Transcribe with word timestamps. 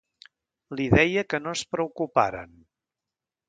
Li 0.79 0.87
deia 0.93 1.25
que 1.35 1.41
no 1.45 1.55
es 1.59 1.65
preocuparen. 1.77 2.61